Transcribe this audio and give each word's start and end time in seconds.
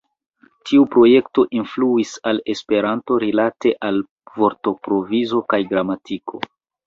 Tiu 0.67 0.85
projekto 0.93 1.43
influis 1.57 2.13
al 2.31 2.39
Esperanto 2.53 3.19
rilate 3.25 3.73
al 3.89 4.01
vortprovizo 4.41 5.45
kaj 5.53 5.63
gramatiko. 5.75 6.43